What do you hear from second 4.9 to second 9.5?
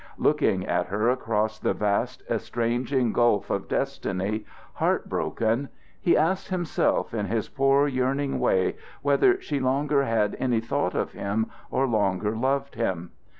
broken, he asked himself in his poor yearning way whether